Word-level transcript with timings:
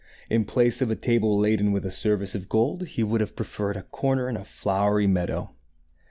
In 0.31 0.45
place 0.45 0.81
of 0.81 0.89
a 0.89 0.95
table 0.95 1.37
laden 1.37 1.71
with 1.71 1.85
a 1.85 1.91
service 1.91 2.33
of 2.33 2.49
gold, 2.49 2.87
he 2.87 3.03
would 3.03 3.21
have 3.21 3.35
preferred 3.35 3.77
a 3.77 3.83
corner 3.83 4.27
in 4.27 4.35
a 4.35 4.43
flowery 4.43 5.05
meadow. 5.05 5.53